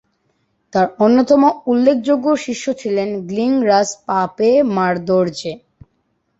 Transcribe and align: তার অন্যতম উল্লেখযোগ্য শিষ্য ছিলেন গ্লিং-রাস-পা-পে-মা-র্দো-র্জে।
তার 0.73 0.87
অন্যতম 0.99 1.49
উল্লেখযোগ্য 1.65 2.37
শিষ্য 2.37 2.73
ছিলেন 2.73 3.27
গ্লিং-রাস-পা-পে-মা-র্দো-র্জে। 3.27 5.53